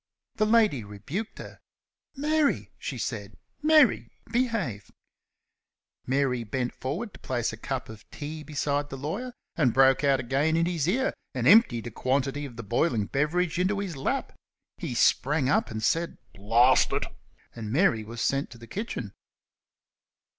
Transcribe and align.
The 0.37 0.47
lady 0.47 0.83
rebuked 0.83 1.37
her. 1.37 1.59
"Mary!" 2.15 2.71
she 2.79 2.97
said; 2.97 3.37
"Mary, 3.61 4.09
behave!" 4.31 4.89
Mary 6.07 6.43
bent 6.43 6.73
forward 6.73 7.13
to 7.13 7.19
place 7.19 7.53
a 7.53 7.55
cup 7.55 7.87
of 7.87 8.09
tea 8.09 8.41
beside 8.41 8.89
the 8.89 8.97
lawyer, 8.97 9.31
and 9.55 9.75
broke 9.75 10.03
out 10.03 10.19
again 10.19 10.57
in 10.57 10.65
his 10.65 10.87
ear 10.87 11.13
and 11.35 11.47
emptied 11.47 11.85
a 11.85 11.91
quantity 11.91 12.45
of 12.45 12.55
the 12.55 12.63
boiling 12.63 13.05
beverage 13.05 13.59
into 13.59 13.77
his 13.77 13.95
lap. 13.95 14.33
He 14.79 14.95
sprang 14.95 15.49
up 15.49 15.69
and 15.69 15.83
said 15.83 16.17
"Blast 16.33 16.91
it!" 16.93 17.05
and 17.53 17.71
Mary 17.71 18.03
was 18.03 18.21
sent 18.23 18.49
to 18.49 18.57
the 18.57 18.65
kitchen. 18.65 19.11